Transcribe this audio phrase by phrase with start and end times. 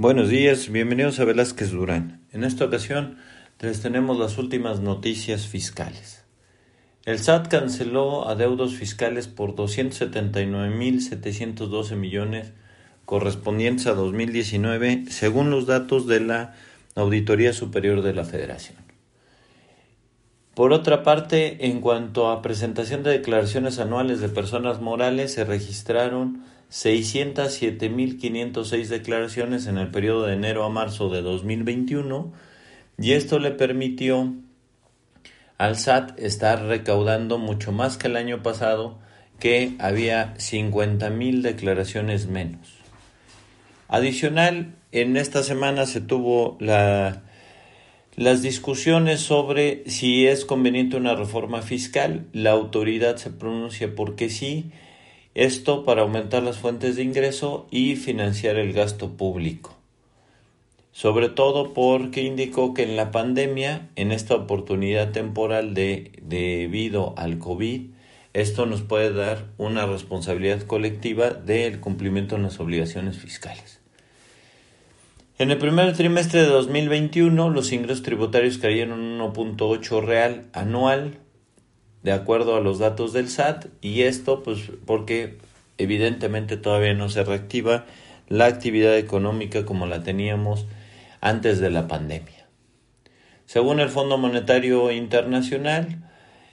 [0.00, 2.24] Buenos días, bienvenidos a Velázquez Durán.
[2.30, 3.16] En esta ocasión
[3.58, 6.24] les tenemos las últimas noticias fiscales.
[7.04, 12.52] El SAT canceló adeudos fiscales por 279.712 millones
[13.06, 16.54] correspondientes a 2019, según los datos de la
[16.94, 18.78] Auditoría Superior de la Federación.
[20.54, 26.44] Por otra parte, en cuanto a presentación de declaraciones anuales de personas morales, se registraron
[26.70, 32.30] 607.506 declaraciones en el periodo de enero a marzo de 2021
[32.98, 34.34] y esto le permitió
[35.56, 38.98] al SAT estar recaudando mucho más que el año pasado
[39.40, 42.74] que había 50.000 declaraciones menos.
[43.88, 47.22] Adicional, en esta semana se tuvo la,
[48.16, 52.26] las discusiones sobre si es conveniente una reforma fiscal.
[52.32, 54.72] La autoridad se pronuncia porque sí
[55.38, 59.76] esto para aumentar las fuentes de ingreso y financiar el gasto público.
[60.90, 67.38] Sobre todo porque indicó que en la pandemia, en esta oportunidad temporal de, debido al
[67.38, 67.82] COVID,
[68.34, 73.80] esto nos puede dar una responsabilidad colectiva del cumplimiento de las obligaciones fiscales.
[75.38, 81.20] En el primer trimestre de 2021, los ingresos tributarios cayeron 1.8 real anual
[82.02, 85.38] de acuerdo a los datos del SAT y esto pues porque
[85.78, 87.86] evidentemente todavía no se reactiva
[88.28, 90.66] la actividad económica como la teníamos
[91.20, 92.46] antes de la pandemia.
[93.46, 96.04] Según el Fondo Monetario Internacional,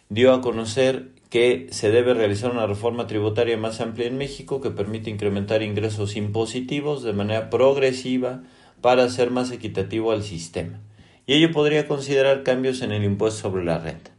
[0.09, 4.71] dio a conocer que se debe realizar una reforma tributaria más amplia en México que
[4.71, 8.43] permite incrementar ingresos impositivos de manera progresiva
[8.79, 10.79] para hacer más equitativo al sistema.
[11.27, 14.14] Y ello podría considerar cambios en el impuesto sobre la renta.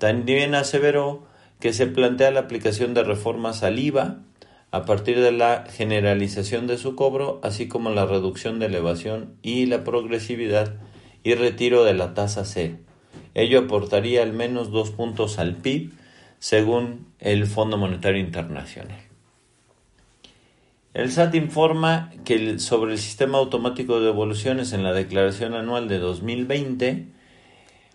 [0.00, 1.26] También aseveró
[1.60, 4.20] que se plantea la aplicación de reformas al IVA
[4.70, 9.66] a partir de la generalización de su cobro, así como la reducción de elevación y
[9.66, 10.76] la progresividad
[11.22, 12.78] y retiro de la tasa C.
[13.34, 15.92] Ello aportaría al menos dos puntos al PIB,
[16.38, 19.02] según el Fondo Monetario Internacional.
[20.94, 25.98] El SAT informa que sobre el sistema automático de devoluciones en la declaración anual de
[25.98, 27.19] 2020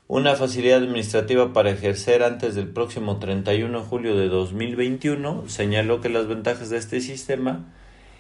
[0.08, 6.10] una facilidad administrativa para ejercer antes del próximo 31 de julio de 2021, señaló que
[6.10, 7.66] las ventajas de este sistema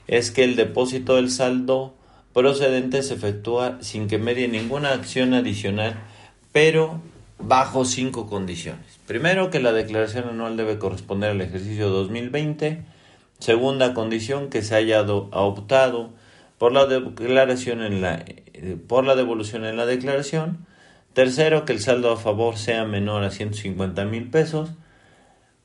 [0.07, 1.93] es que el depósito del saldo
[2.33, 5.95] procedente se efectúa sin que medie ninguna acción adicional,
[6.51, 7.01] pero
[7.39, 8.99] bajo cinco condiciones.
[9.07, 12.83] Primero, que la declaración anual debe corresponder al ejercicio 2020.
[13.39, 16.09] Segunda condición, que se haya optado
[16.57, 20.65] por la declaración en la, eh, por la devolución en la declaración.
[21.15, 24.71] Tercero, que el saldo a favor sea menor a 150 mil pesos.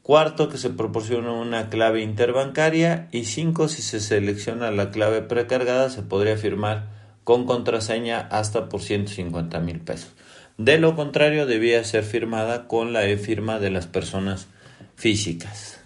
[0.00, 3.08] Cuarto, que se proporcione una clave interbancaria.
[3.10, 6.86] Y cinco, si se selecciona la clave precargada, se podría firmar
[7.24, 10.12] con contraseña hasta por 150 mil pesos.
[10.56, 14.46] De lo contrario, debía ser firmada con la e-firma de las personas
[14.94, 15.80] físicas.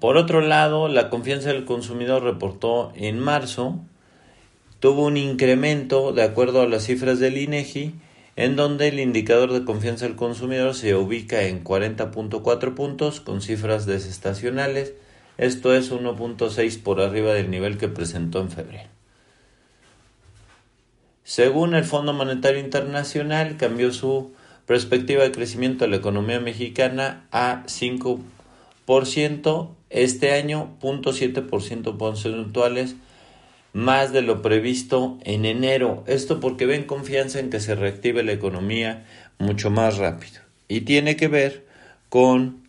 [0.00, 3.84] Por otro lado, la confianza del consumidor reportó en marzo
[4.80, 7.94] tuvo un incremento de acuerdo a las cifras del INEGI,
[8.36, 13.86] en donde el indicador de confianza del consumidor se ubica en 40.4 puntos con cifras
[13.86, 14.92] desestacionales,
[15.38, 18.88] esto es 1.6 por arriba del nivel que presentó en febrero.
[21.24, 24.30] Según el Fondo Monetario Internacional, cambió su
[24.66, 32.94] perspectiva de crecimiento de la economía mexicana a 5% este año, 0.7% porcentuales
[33.78, 36.02] más de lo previsto en enero.
[36.08, 39.06] Esto porque ven confianza en que se reactive la economía
[39.38, 40.40] mucho más rápido.
[40.66, 41.64] Y tiene que ver
[42.08, 42.64] con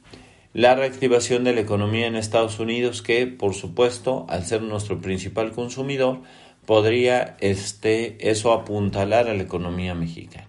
[0.53, 5.51] la reactivación de la economía en Estados Unidos que, por supuesto, al ser nuestro principal
[5.51, 6.19] consumidor,
[6.67, 10.47] podría este, eso apuntalar a la economía mexicana.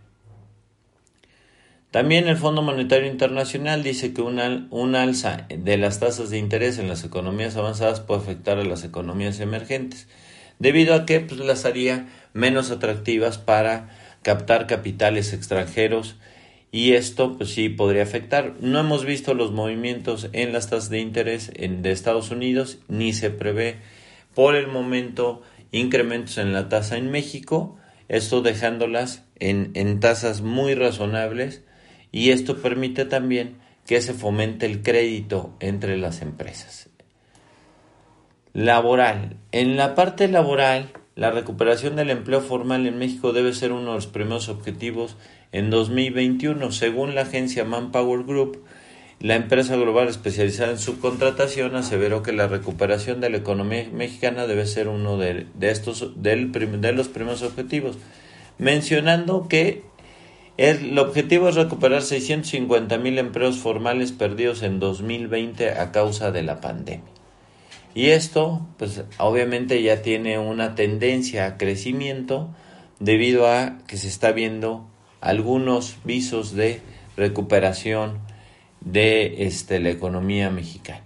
[1.90, 6.78] También el Fondo Monetario Internacional dice que una, un alza de las tasas de interés
[6.78, 10.06] en las economías avanzadas puede afectar a las economías emergentes
[10.60, 13.88] debido a que pues, las haría menos atractivas para
[14.22, 16.16] captar capitales extranjeros
[16.70, 18.54] y esto pues sí podría afectar.
[18.60, 23.12] No hemos visto los movimientos en las tasas de interés en, de Estados Unidos ni
[23.12, 23.78] se prevé
[24.34, 25.42] por el momento
[25.72, 27.76] incrementos en la tasa en México,
[28.08, 31.64] esto dejándolas en, en tasas muy razonables
[32.12, 36.89] y esto permite también que se fomente el crédito entre las empresas.
[38.52, 39.36] Laboral.
[39.52, 43.94] En la parte laboral, la recuperación del empleo formal en México debe ser uno de
[43.94, 45.16] los primeros objetivos
[45.52, 46.72] en 2021.
[46.72, 48.64] Según la agencia Manpower Group,
[49.20, 54.66] la empresa global especializada en subcontratación aseveró que la recuperación de la economía mexicana debe
[54.66, 57.98] ser uno de, estos del, de los primeros objetivos,
[58.58, 59.82] mencionando que
[60.56, 66.60] el, objetivo es recuperar 650 mil empleos formales perdidos en 2020 a causa de la
[66.60, 67.19] pandemia.
[67.94, 72.54] Y esto, pues obviamente ya tiene una tendencia a crecimiento
[73.00, 74.88] debido a que se está viendo
[75.20, 76.80] algunos visos de
[77.16, 78.20] recuperación
[78.80, 81.04] de este, la economía mexicana.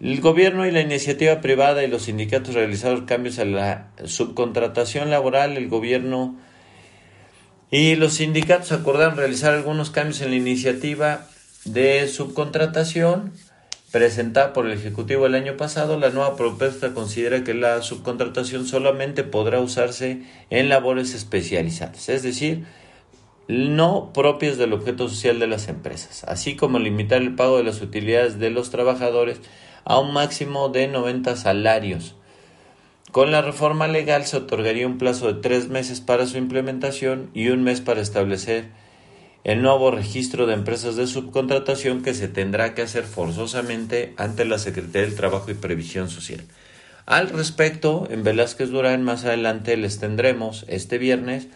[0.00, 5.56] El gobierno y la iniciativa privada y los sindicatos realizaron cambios a la subcontratación laboral.
[5.56, 6.36] El gobierno
[7.70, 11.26] y los sindicatos acordaron realizar algunos cambios en la iniciativa
[11.64, 13.32] de subcontratación
[13.94, 15.96] presentada por el Ejecutivo el año pasado.
[15.96, 22.64] La nueva propuesta considera que la subcontratación solamente podrá usarse en labores especializadas, es decir,
[23.46, 27.82] no propias del objeto social de las empresas, así como limitar el pago de las
[27.82, 29.40] utilidades de los trabajadores
[29.84, 32.16] a un máximo de 90 salarios.
[33.12, 37.50] Con la reforma legal se otorgaría un plazo de tres meses para su implementación y
[37.50, 38.70] un mes para establecer
[39.44, 44.58] el nuevo registro de empresas de subcontratación que se tendrá que hacer forzosamente ante la
[44.58, 46.40] Secretaría del Trabajo y Previsión Social.
[47.06, 51.48] Al respecto, en Velázquez Durán más adelante les tendremos este viernes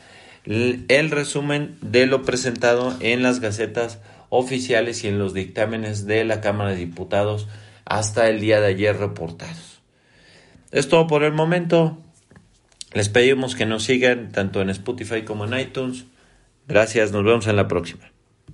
[0.45, 3.99] el resumen de lo presentado en las gacetas
[4.29, 7.49] oficiales y en los dictámenes de la Cámara de Diputados
[7.85, 9.81] hasta el día de ayer reportados.
[10.71, 11.99] Es todo por el momento.
[12.93, 16.05] Les pedimos que nos sigan tanto en Spotify como en iTunes.
[16.69, 18.13] Gracias, nos vemos en la próxima.